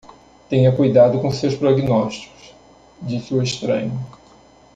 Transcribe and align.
"Tenha 0.49 0.75
cuidado 0.75 1.21
com 1.21 1.29
seus 1.31 1.53
prognósticos?", 1.53 2.55
disse 3.03 3.35
o 3.35 3.43
estranho. 3.43 4.03